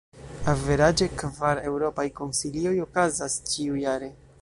Averaĝe, 0.53 1.07
kvar 1.19 1.63
Eŭropaj 1.73 2.07
Konsilioj 2.23 2.75
okazas 2.89 3.41
ĉiujare. 3.53 4.15